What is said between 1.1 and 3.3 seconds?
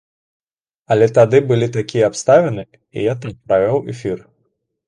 тады былі такія абставіны, і я